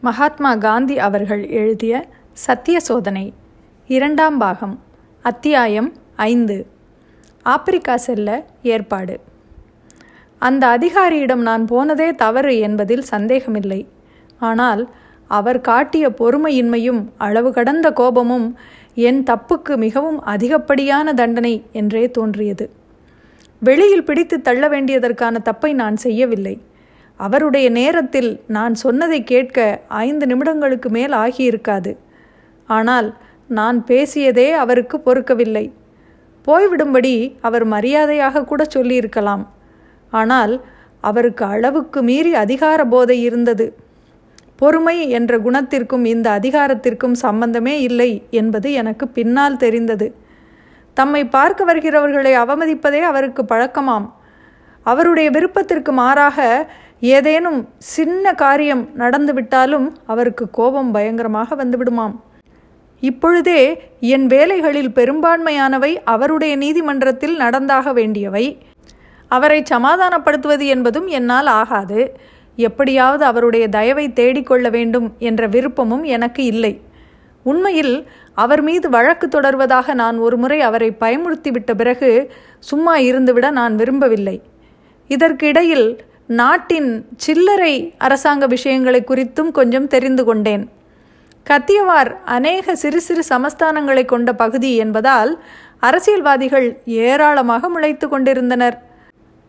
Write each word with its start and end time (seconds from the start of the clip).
மகாத்மா 0.00 0.56
காந்தி 0.56 0.98
அவர்கள் 0.98 1.48
எழுதிய 1.48 2.06
சத்திய 2.32 2.80
சோதனை 2.80 3.32
இரண்டாம் 3.86 4.38
பாகம் 4.38 4.82
அத்தியாயம் 5.22 5.92
ஐந்து. 6.16 6.66
ஆப்பிரிக்கா 7.42 7.96
செல்ல 7.96 8.44
ஏற்பாடு. 8.62 9.20
அந்த 10.38 10.66
அதிகாரியிடம் 10.66 11.42
நான் 11.42 11.64
போனதே 11.64 12.12
தவறு 12.12 12.58
என்பதில் 12.58 13.02
சந்தேகமில்லை. 13.02 13.88
ஆனால் 14.38 14.90
அவர் 15.26 15.60
காட்டிய 15.60 16.08
பொறுமையின்மையும் 16.08 17.08
அளவு 17.16 17.52
கடந்த 17.52 17.92
கோபமும் 17.92 18.56
என் 18.94 19.22
தப்புக்கு 19.22 19.76
மிகவும் 19.76 20.22
அதிகப்படியான 20.22 21.14
தண்டனை 21.14 21.64
என்றே 21.72 22.10
தோன்றியது. 22.10 22.70
வெளியில் 23.58 24.04
பிடித்து 24.04 24.40
தள்ள 24.40 24.68
வேண்டியதற்கான 24.68 25.38
தப்பை 25.44 25.72
நான் 25.72 25.96
செய்யவில்லை. 25.96 26.60
அவருடைய 27.16 27.66
நேரத்தில் 27.70 28.30
நான் 28.46 28.74
சொன்னதை 28.74 29.24
கேட்க 29.24 29.58
ஐந்து 29.86 30.24
நிமிடங்களுக்கு 30.26 30.88
மேல் 30.88 31.12
ஆகியிருக்காது. 31.12 31.92
ஆனால் 32.68 33.08
நான் 33.46 33.78
பேசியதே 33.88 34.48
அவருக்கு 34.62 34.96
பொறுக்கவில்லை. 34.98 35.72
போய்விடும்படி 36.46 37.14
அவர் 37.40 37.64
மரியாதையாக 37.64 38.44
கூட 38.44 38.64
சொல்லியிருக்கலாம். 38.64 39.44
ஆனால் 40.12 40.54
அவருக்கு 41.00 41.44
அளவுக்கு 41.44 42.02
மீறி 42.02 42.34
அதிகார 42.34 42.80
போதை 42.84 43.22
இருந்தது. 43.22 43.66
பொறுமை 44.56 44.96
என்ற 45.10 45.38
குணத்திற்கும் 45.38 46.04
இந்த 46.04 46.28
அதிகாரத்திற்கும் 46.38 47.16
சம்பந்தமே 47.24 47.74
இல்லை 47.80 48.10
என்பது 48.30 48.68
எனக்கு 48.72 49.08
பின்னால் 49.08 49.56
தெரிந்தது. 49.56 50.06
தம்மை 50.94 51.22
பார்க்க 51.26 51.64
வருகிறவர்களை 51.64 52.32
அவமதிப்பதே 52.42 53.00
அவருக்கு 53.00 53.42
பழக்கமாம். 53.42 54.06
அவருடைய 54.82 55.30
விருப்பத்திற்கு 55.30 55.92
மாறாக 55.92 56.38
ஏதேனும் 57.00 57.68
சின்ன 57.78 58.34
காரியம் 58.34 58.88
நடந்துவிட்டாலும் 58.98 59.92
அவருக்கு 60.06 60.50
கோபம் 60.50 60.92
பயங்கரமாக 60.92 61.64
வந்துவிடுமாம். 61.64 62.14
இப்பொழுதே 63.00 63.82
என் 64.00 64.26
வேலைகளில் 64.26 64.90
பெரும்பான்மையானவை 64.90 65.96
அவருடைய 66.04 66.56
நீதிமன்றத்தில் 66.56 67.36
நடந்தாக 67.36 67.92
வேண்டியவை. 67.92 68.58
அவரை 69.28 69.62
சமாதானப்படுத்துவது 69.62 70.66
என்பதும் 70.66 71.06
என்னால் 71.06 71.46
ஆகாது. 71.46 72.20
எப்படியாவது 72.56 73.24
அவருடைய 73.24 73.68
தயவை 73.68 74.08
தேடிக்கொள்ள 74.08 74.70
வேண்டும் 74.70 75.14
என்ற 75.18 75.46
விருப்பமும் 75.46 76.02
எனக்கு 76.02 76.44
இல்லை. 76.44 76.80
உண்மையில் 77.42 78.08
அவர் 78.34 78.62
மீது 78.62 78.90
வழக்கு 78.90 79.28
தொடர்வதாக 79.28 79.94
நான் 79.94 80.18
ஒருமுறை 80.18 80.60
அவரை 80.60 80.96
பயமுறுத்திவிட்ட 81.00 81.74
பிறகு 81.76 82.32
சும்மா 82.58 82.98
இருந்துவிட 82.98 83.50
நான் 83.50 83.76
விரும்பவில்லை. 83.76 84.42
இதற்கிடையில் 85.08 86.04
நாட்டின் 86.28 86.88
சில்லறை 87.16 87.94
அரசாங்க 87.98 88.46
விஷயங்களை 88.46 89.00
குறித்தும் 89.00 89.50
கொஞ்சம் 89.50 89.86
தெரிந்து 89.86 90.24
கொண்டேன். 90.24 90.64
கத்தியவார் 91.46 92.10
அநேக 92.24 92.74
சிறு 92.74 93.00
சிறு 93.00 93.22
சமஸ்தானங்களை 93.28 94.04
கொண்ட 94.04 94.32
பகுதி 94.32 94.70
என்பதால் 94.76 95.38
அரசியல்வாதிகள் 95.78 96.66
ஏராளமாக 96.84 97.68
முளைத்து 97.68 98.08
கொண்டிருந்தனர். 98.08 98.76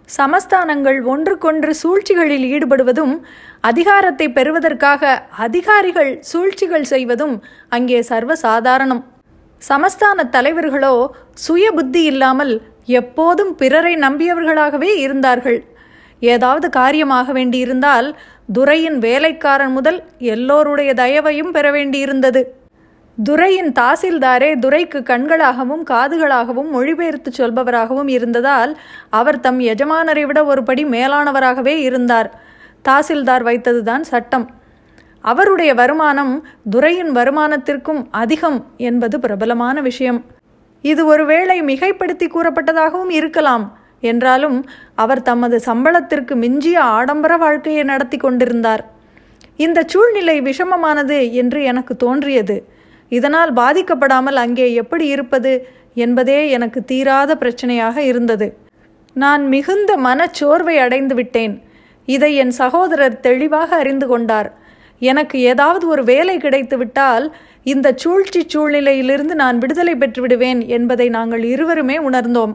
சமஸ்தானங்கள் 0.09 0.99
ஒன்றுக்கொன்று 1.03 1.71
சூழ்ச்சிகளில் 1.75 2.45
ஈடுபடுவதும் 2.53 3.15
அதிகாரத்தை 3.61 4.27
பெறுவதற்காக 4.31 5.23
அதிகாரிகள் 5.37 6.11
சூழ்ச்சிகள் 6.21 6.83
செய்வதும் 6.83 7.35
அங்கே 7.69 7.99
சர்வசாதாரணம். 7.99 9.03
சமஸ்தான 9.61 10.29
தலைவர்களோ 10.29 10.95
சுய 11.33 11.71
புத்தி 11.71 12.03
இல்லாமல் 12.03 12.53
எப்போதும் 12.85 13.55
பிறரை 13.55 13.95
நம்பியவர்களாகவே 13.95 14.91
இருந்தார்கள். 14.97 15.59
ஏதாவது 16.19 16.69
காரியமாக 16.69 17.31
வேண்டியிருந்தால் 17.31 18.17
துரையின் 18.53 18.99
வேலைக்காரன் 18.99 19.71
முதல் 19.71 20.03
எல்லோருடைய 20.17 20.93
தயவையும் 20.93 21.51
பெற 21.51 21.71
வேண்டியிருந்தது. 21.71 22.43
துரையின் 23.23 23.71
தாசில்தாரே 23.71 24.55
துரைக்கு 24.59 25.01
கண்களாகவும் 25.03 25.83
காதுகளாகவும் 25.89 26.69
மொழிபெயர்த்து 26.69 27.31
சொல்பவராகவும் 27.37 28.07
இருந்ததால் 28.07 28.77
அவர் 29.09 29.39
தம் 29.39 29.59
எஜமானரை 29.59 30.25
விட 30.25 30.43
ஒருபடி 30.43 30.87
மேலானவராகவே 30.87 31.75
இருந்தார். 31.77 32.39
தாசில்தார் 32.89 33.43
வைத்ததுதான் 33.43 34.01
சட்டம். 34.01 34.49
அவருடைய 35.21 35.73
வருமானம் 35.73 36.47
துரையின் 36.69 37.11
வருமானத்திற்கும் 37.11 38.07
அதிகம் 38.11 38.65
என்பது 38.77 39.19
பிரபலமான 39.19 39.81
விஷயம். 39.81 40.25
இது 40.81 41.05
ஒருவேளை 41.05 41.61
மிகைப்படுத்தி 41.61 42.27
கூறப்பட்டதாகவும் 42.27 43.09
இருக்கலாம். 43.09 43.77
என்றாலும் 44.03 44.57
அவர் 45.03 45.21
தமது 45.21 45.57
சம்பளத்திற்கு 45.65 46.35
மிஞ்சிய 46.35 46.77
ஆடம்பர 46.97 47.33
வாழ்க்கையை 47.37 47.83
நடத்தி 47.83 48.17
கொண்டிருந்தார். 48.17 48.83
இந்த 49.65 49.79
சூழ்நிலை 49.93 50.37
விஷமமானது 50.41 51.17
என்று 51.31 51.59
எனக்கு 51.63 51.95
தோன்றியது. 51.95 52.57
இதனால் 53.11 53.51
பாதிக்கப்படாமல் 53.53 54.37
அங்கே 54.43 54.67
எப்படி 54.73 55.05
இருப்பது 55.07 55.51
என்பதே 56.05 56.39
எனக்கு 56.49 56.79
தீராத 56.85 57.31
பிரச்சனையாக 57.35 57.97
இருந்தது. 57.97 58.47
நான் 59.15 59.43
மிகுந்த 59.53 59.91
மனச்சோர்வை 59.97 60.75
அடைந்து 60.85 61.15
விட்டேன். 61.15 61.53
இதை 62.07 62.31
என் 62.35 62.53
சகோதரர் 62.61 63.19
தெளிவாக 63.19 63.69
அறிந்து 63.75 64.07
கொண்டார். 64.07 64.49
எனக்கு 65.01 65.37
ஏதாவது 65.51 65.85
ஒரு 65.87 66.03
வேலை 66.03 66.35
கிடைத்து 66.37 66.75
விட்டால் 66.77 67.25
இந்த 67.63 67.87
சூழ்ச்சி 68.03 68.41
சூழ்நிலையிலிருந்து 68.53 69.35
நான் 69.43 69.57
விடுதலை 69.57 69.95
பெற்று 69.95 70.21
விடுவேன் 70.21 70.61
என்பதை 70.77 71.07
நாங்கள் 71.17 71.43
இருவருமே 71.53 71.97
உணர்ந்தோம். 72.09 72.53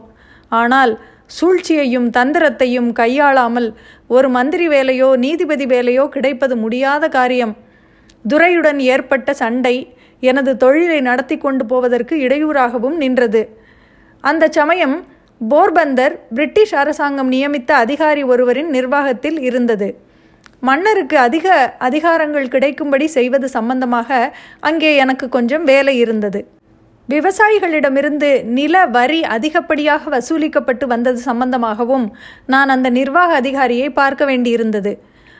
ஆனால் 0.51 0.93
சூழ்ச்சியையும் 1.29 2.07
தந்திரத்தையும் 2.09 2.89
கையாளாமல் 2.99 3.69
ஒரு 4.07 4.29
மந்திரி 4.29 4.67
வேலையோ 4.67 5.09
நீதிபதி 5.15 5.65
வேலையோ 5.65 6.03
கிடைப்பது 6.09 6.55
முடியாத 6.55 7.07
காரியம். 7.07 7.53
துரையுடன் 8.29 8.79
ஏற்பட்ட 8.93 9.33
சண்டை 9.33 9.75
எனது 10.19 10.51
தொழிலை 10.57 10.99
நடத்தி 11.01 11.37
கொண்டு 11.37 11.65
போவதற்கு 11.65 12.15
இடையூறாகவும் 12.25 12.97
நின்றது. 12.97 13.41
அந்த 14.23 14.47
சமயம் 14.59 14.95
போர்பந்தர் 15.41 16.13
பிரிட்டிஷ் 16.35 16.75
அரசாங்கம் 16.81 17.27
நியமித்த 17.27 17.71
அதிகாரி 17.75 18.23
ஒருவரின் 18.23 18.69
நிர்வாகத்தில் 18.69 19.39
இருந்தது. 19.41 19.89
மன்னருக்கு 20.59 21.17
அதிக 21.17 21.75
அதிகாரங்கள் 21.79 22.51
கிடைக்கும்படி 22.53 23.07
செய்வது 23.07 23.47
சம்பந்தமாக 23.49 24.09
அங்கே 24.59 24.91
எனக்கு 24.95 25.25
கொஞ்சம் 25.29 25.63
வேலை 25.63 25.95
இருந்தது. 25.97 26.41
விவசாயிகளிடமிருந்து 27.09 28.29
நில 28.57 28.85
வரி 28.85 29.21
அதிகப்படியாக 29.21 30.09
வசூலிக்கப்பட்டு 30.09 30.85
வந்தது 30.85 31.19
சம்பந்தமாகவும் 31.21 32.05
நான் 32.45 32.69
அந்த 32.69 32.89
நிர்வாக 32.89 33.33
அதிகாரியை 33.33 33.89
பார்க்க 33.89 34.25
வேண்டியிருந்தது. 34.25 34.93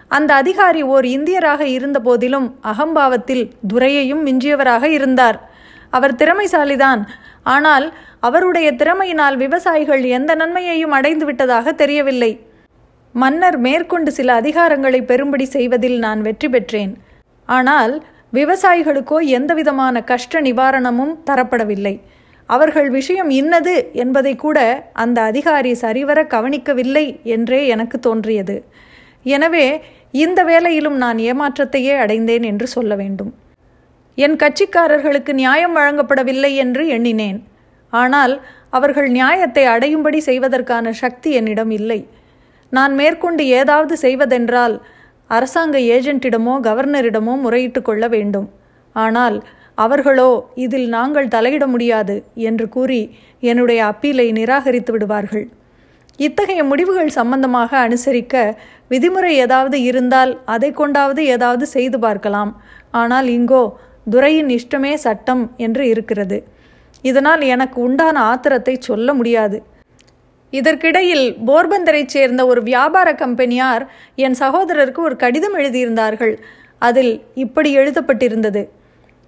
அந்த 0.07 0.31
அதிகாரி 0.33 0.81
ஓர் 0.93 1.05
இந்தியராக 1.05 1.61
இருந்த 1.61 1.99
போதிலும் 1.99 2.47
அகம்பாவத்தில் 2.71 3.43
துரையையும் 3.73 4.23
மிஞ்சியவராக 4.27 4.83
இருந்தார். 4.89 5.37
அவர் 5.89 6.15
திறமைசாலிதான். 6.15 7.01
ஆனால் 7.43 7.85
அவருடைய 8.19 8.67
திறமையினால் 8.71 9.37
விவசாயிகள் 9.37 10.03
எந்த 10.17 10.35
நன்மையையும் 10.35 10.91
அடைந்து 10.91 11.25
விட்டதாக 11.25 11.71
தெரியவில்லை. 11.71 12.31
மன்னர் 13.15 13.57
மேற்கொண்டு 13.57 14.11
சில 14.11 14.29
அதிகாரங்களை 14.33 15.01
பெறும்படி 15.01 15.45
செய்வதில் 15.55 15.97
நான் 15.99 16.21
வெற்றி 16.21 16.49
பெற்றேன். 16.49 16.93
ஆனால் 17.45 17.93
விவசாயிகளுக்கோ 18.33 19.17
எந்தவிதமான 19.37 19.95
கஷ்ட 20.11 20.41
நிவாரணமும் 20.41 21.13
தரப்படவில்லை. 21.29 21.95
அவர்கள் 22.49 22.89
விஷயம் 22.89 23.29
இன்னது 23.39 23.73
என்பதை 24.03 24.33
கூட 24.35 24.57
அந்த 25.03 25.17
அதிகாரி 25.29 25.71
சரிவர 25.83 26.19
கவனிக்கவில்லை 26.33 27.05
என்றே 27.35 27.59
எனக்கு 27.73 27.97
தோன்றியது. 28.07 28.55
எனவே 29.35 29.67
இந்த 30.23 30.39
வேலையிலும் 30.49 30.97
நான் 31.03 31.19
ஏமாற்றத்தையே 31.29 31.93
அடைந்தேன் 32.03 32.45
என்று 32.51 32.67
சொல்ல 32.75 32.95
வேண்டும். 33.01 33.31
என் 34.17 34.35
கட்சிக்காரர்களுக்கு 34.43 35.33
நியாயம் 35.41 35.77
வழங்கப்படவில்லை 35.77 36.51
என்று 36.63 36.83
எண்ணினேன். 36.95 37.39
ஆனால் 37.93 38.33
அவர்கள் 38.77 39.09
நியாயத்தை 39.17 39.63
அடையும்படி 39.75 40.19
செய்வதற்கான 40.29 40.93
சக்தி 41.03 41.29
என்னிடம் 41.39 41.71
இல்லை. 41.79 41.99
நான் 42.73 42.93
மேற்கொண்டு 42.99 43.43
ஏதாவது 43.59 43.95
செய்வதென்றால் 44.05 44.75
அரசாங்க 45.29 45.77
ஏஜென்ட்டிடமோ 45.95 46.53
கவர்னரிடமோ 46.67 47.33
முறையிட்டு 47.45 47.81
கொள்ள 47.81 48.07
வேண்டும். 48.07 48.47
ஆனால் 48.95 49.37
அவர்களோ 49.83 50.29
இதில் 50.63 50.87
நாங்கள் 50.95 51.33
தலையிட 51.35 51.65
முடியாது 51.67 52.15
என்று 52.49 52.65
கூறி 52.69 53.01
என்னுடைய 53.39 53.79
அப்பீலை 53.91 54.27
நிராகரித்து 54.39 54.91
விடுவார்கள். 54.95 55.45
இத்தகைய 56.19 56.61
முடிவுகள் 56.63 57.11
சம்பந்தமாக 57.19 57.71
அனுசரிக்க 57.87 58.35
விதிமுறை 58.91 59.31
ஏதாவது 59.45 59.77
இருந்தால் 59.89 60.33
அதை 60.55 60.69
கொண்டாவது 60.71 61.21
ஏதாவது 61.35 61.65
செய்து 61.75 61.99
பார்க்கலாம். 62.05 62.51
ஆனால் 63.01 63.27
இங்கோ 63.37 63.63
துரையின் 64.13 64.51
இஷ்டமே 64.57 64.93
சட்டம் 65.05 65.43
என்று 65.57 65.83
இருக்கிறது. 65.93 66.37
இதனால் 67.03 67.41
எனக்கு 67.53 67.77
உண்டான 67.81 68.15
ஆத்திரத்தை 68.31 68.75
சொல்ல 68.89 69.13
முடியாது. 69.13 69.57
இதற்கிடையில் 70.59 71.25
போர்பந்தரைச் 71.47 72.13
சேர்ந்த 72.15 72.41
ஒரு 72.45 72.61
வியாபார 72.63 73.09
கம்பெனியார் 73.13 73.83
என் 74.15 74.35
சகோதரருக்கு 74.39 74.99
ஒரு 74.99 75.15
கடிதம் 75.15 75.55
எழுதியிருந்தார்கள். 75.57 76.35
அதில் 76.77 77.13
இப்படி 77.35 77.69
எழுதப்பட்டிருந்தது. 77.77 78.61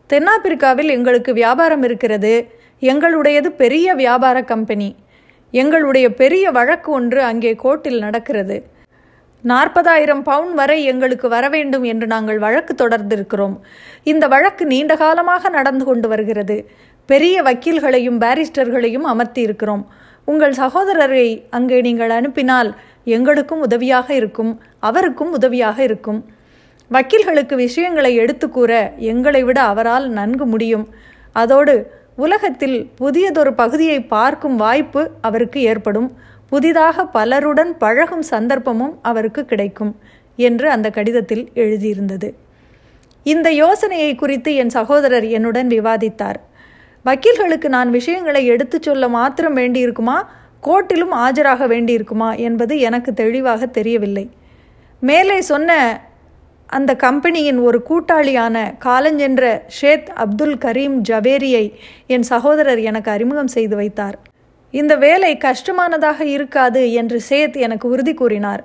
தென்னாப்பிரிக்காவில் 0.09 0.91
எங்களுக்கு 0.97 1.33
வியாபாரம் 1.33 1.83
இருக்கிறது. 1.83 2.33
எங்களுடையது 2.81 3.49
பெரிய 3.63 3.93
வியாபார 3.93 4.43
கம்பெனி. 4.43 4.89
எங்களுடைய 5.51 6.13
பெரிய 6.13 6.45
வழக்கு 6.51 6.91
ஒன்று 6.91 7.21
அங்கே 7.23 7.51
கோர்ட்டில் 7.63 7.99
நடக்கிறது. 7.99 8.57
நாற்பதாயிரம் 9.43 10.23
பவுன் 10.23 10.53
வரை 10.53 10.77
எங்களுக்கு 10.83 11.27
வர 11.29 11.45
வேண்டும் 11.49 11.83
என்று 11.83 12.07
நாங்கள் 12.07 12.39
வழக்கு 12.39 12.73
தொடர்ந்திருக்கிறோம். 12.81 13.55
இந்த 14.03 14.27
வழக்கு 14.27 14.65
நீண்ட 14.65 14.95
காலமாக 14.95 15.49
நடந்து 15.49 15.85
கொண்டு 15.85 16.07
வருகிறது. 16.07 16.57
பெரிய 17.09 17.43
வக்கீல்களையும் 17.43 18.19
பாரிஸ்டர்களையும் 18.19 19.07
அமர்த்தி 19.13 19.41
இருக்கிறோம் 19.41 19.85
உங்கள் 20.25 20.53
சகோதரரை 20.53 21.27
அங்கே 21.49 21.81
நீங்கள் 21.81 22.09
அனுப்பினால் 22.09 22.69
எங்களுக்கும் 23.03 23.61
உதவியாக 23.61 24.13
இருக்கும் 24.13 24.61
அவருக்கும் 24.79 25.31
உதவியாக 25.31 25.83
இருக்கும். 25.83 26.19
வக்கீல்களுக்கு 26.91 27.55
விஷயங்களை 27.55 28.15
எடுத்து 28.15 28.49
கூற 28.49 28.93
எங்களை 29.11 29.43
விட 29.43 29.61
அவரால் 29.61 30.07
நன்கு 30.09 30.45
முடியும். 30.45 30.85
அதோடு 31.31 31.75
உலகத்தில் 32.15 32.77
புதியதொரு 32.97 33.53
பகுதியை 33.53 33.99
பார்க்கும் 34.01 34.55
வாய்ப்பு 34.55 35.11
அவருக்கு 35.21 35.61
ஏற்படும். 35.61 36.09
புதிதாக 36.49 37.05
பலருடன் 37.05 37.77
பழகும் 37.77 38.25
சந்தர்ப்பமும் 38.29 38.95
அவருக்கு 39.01 39.45
கிடைக்கும் 39.45 39.93
என்று 40.35 40.69
அந்த 40.69 40.89
கடிதத்தில் 40.89 41.45
எழுதியிருந்தது. 41.55 42.29
இந்த 43.23 43.51
யோசனையை 43.51 44.15
குறித்து 44.15 44.55
என் 44.55 44.69
சகோதரர் 44.69 45.27
என்னுடன் 45.27 45.67
விவாதித்தார். 45.67 46.39
வக்கீல்களுக்கு 47.05 47.69
நான் 47.69 47.89
விஷயங்களை 47.89 48.45
எடுத்துச் 48.45 48.81
சொல்ல 48.81 49.07
மாத்திரம் 49.07 49.55
வேண்டியிருக்குமா? 49.55 50.23
கோர்ட்டிலும் 50.63 51.13
ஆஜராக 51.13 51.67
வேண்டியிருக்குமா? 51.67 52.37
என்பது 52.37 52.79
எனக்கு 52.79 53.13
தெளிவாக 53.13 53.65
தெரியவில்லை. 53.65 54.29
மேலே 54.99 55.41
சொன்ன 55.41 56.01
அந்த 56.67 56.95
கம்பெனியின் 56.95 57.57
ஒரு 57.57 57.83
கூட்டாளியான 57.89 58.73
காலஞ்சென்ற 58.85 59.61
ஷேத் 59.67 60.09
அப்துல் 60.09 60.57
கரீம் 60.57 61.01
ஜவேரியை 61.09 61.73
என் 62.07 62.23
சகோதரர் 62.23 62.79
எனக்கு 62.79 63.11
அறிமுகம் 63.11 63.47
செய்து 63.47 63.75
வைத்தார். 63.75 64.19
இந்த 64.71 64.95
வேலை 64.95 65.37
கஷ்டமானதாக 65.37 66.21
இருக்காது 66.21 66.93
என்று 66.93 67.21
சேத் 67.29 67.57
எனக்கு 67.57 67.89
உறுதி 67.89 68.13
கூறினார். 68.13 68.63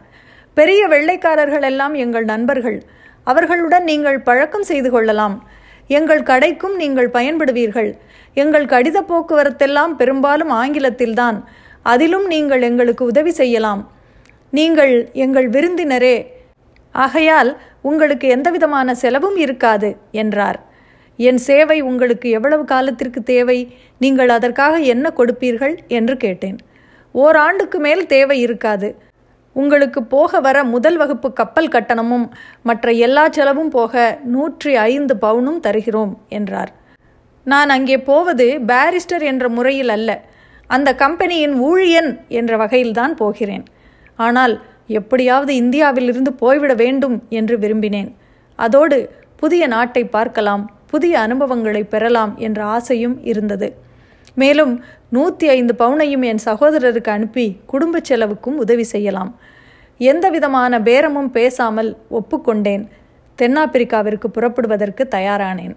பெரிய 0.55 0.87
வெள்ளைக்காரர்கள் 0.87 1.63
எல்லாம் 1.63 1.95
எங்கள் 1.95 2.25
நண்பர்கள். 2.25 2.83
அவர்களுடன் 3.25 3.85
நீங்கள் 3.85 4.21
பழக்கம் 4.21 4.63
செய்து 4.63 4.91
கொள்ளலாம். 4.91 5.49
எங்கள் 5.87 6.23
கடைக்கும் 6.23 6.77
நீங்கள் 6.77 7.11
பயன்படுவீர்கள். 7.11 7.97
எங்கள் 8.35 8.67
கடித 8.67 8.99
போக்குவரத்தெல்லாம் 9.01 9.95
பெரும்பாலும் 9.97 10.51
ஆங்கிலத்தில்தான். 10.51 11.39
அதிலும் 11.83 12.27
நீங்கள் 12.27 12.63
எங்களுக்கு 12.63 13.05
உதவி 13.05 13.31
செய்யலாம். 13.31 13.91
நீங்கள் 14.51 15.11
எங்கள் 15.13 15.49
விருந்தினரே. 15.49 16.27
ஆகையால் 16.95 17.57
உங்களுக்கு 17.83 18.29
எந்தவிதமான 18.29 18.95
செலவும் 18.95 19.37
இருக்காது 19.37 19.97
என்றார். 20.11 20.59
என் 21.17 21.37
சேவை 21.37 21.81
உங்களுக்கு 21.81 22.31
எவ்வளவு 22.31 22.65
காலத்திற்கு 22.65 23.23
தேவை? 23.23 23.75
நீங்கள் 23.99 24.29
அதற்காக 24.29 24.79
என்ன 24.79 25.13
கொடுப்பீர்கள்? 25.17 25.79
என்று 25.89 26.17
கேட்டேன். 26.17 26.59
ஓராண்டுக்கு 27.15 27.79
மேல் 27.79 28.07
தேவை 28.07 28.41
இருக்காது. 28.41 28.97
உங்களுக்கு 29.53 30.03
போக 30.03 30.41
வர 30.41 30.65
முதல் 30.65 30.97
வகுப்பு 30.97 31.33
கப்பல் 31.33 31.69
கட்டணமும் 31.69 32.27
மற்ற 32.63 32.91
எல்லா 32.91 33.29
செலவும் 33.29 33.71
போக 33.71 34.19
நூற்றி 34.25 34.77
ஐந்து 34.77 35.17
பவுனும் 35.21 35.61
தருகிறோம் 35.61 36.19
என்றார். 36.29 36.73
நான் 37.45 37.71
அங்கே 37.77 37.99
போவது 37.99 38.47
பாரிஸ்டர் 38.71 39.25
என்ற 39.31 39.45
முறையில் 39.49 39.89
அல்ல. 39.89 40.11
அந்த 40.67 40.95
கம்பெனியின் 40.95 41.55
ஊழியன் 41.69 42.11
என்ற 42.29 42.57
வகையில்தான் 42.57 43.15
போகிறேன். 43.15 43.65
ஆனால் 44.17 44.55
எப்படியாவது 44.87 45.53
இந்தியாவிலிருந்து 45.55 46.33
போய்விட 46.33 46.75
வேண்டும் 46.75 47.17
என்று 47.29 47.59
விரும்பினேன். 47.59 48.11
அதோடு 48.59 48.99
புதிய 49.37 49.67
நாட்டை 49.67 50.05
பார்க்கலாம் 50.05 50.65
புதிய 50.87 51.15
அனுபவங்களை 51.21 51.83
பெறலாம் 51.85 52.33
என்ற 52.39 52.65
ஆசையும் 52.65 53.17
இருந்தது. 53.25 53.69
மேலும் 54.35 54.85
நூற்றி 55.09 55.49
ஐந்து 55.49 55.75
பவுனையும் 55.79 56.25
என் 56.31 56.43
சகோதரருக்கு 56.45 57.09
அனுப்பி 57.09 57.47
குடும்ப 57.67 58.01
செலவுக்கும் 58.09 58.57
உதவி 58.57 58.83
செய்யலாம். 58.83 59.33
எந்த 60.01 60.27
விதமான 60.31 60.81
பேரமும் 60.81 61.31
பேசாமல் 61.31 61.91
ஒப்புக்கொண்டேன். 62.19 62.85
தென்னாப்பிரிக்காவிற்கு 63.39 64.27
புறப்படுவதற்கு 64.27 65.09
தயாரானேன். 65.11 65.75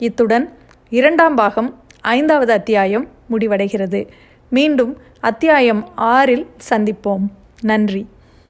இத்துடன் 0.00 0.46
இரண்டாம் 0.88 1.34
பாகம் 1.34 1.82
ஐந்தாவது 2.00 2.52
அத்தியாயம் 2.52 3.08
முடிவடைகிறது. 3.30 4.08
மீண்டும் 4.50 4.98
அத்தியாயம் 5.20 5.88
ஆறில் 5.94 6.46
சந்திப்போம். 6.70 7.28
நன்றி. 7.60 8.06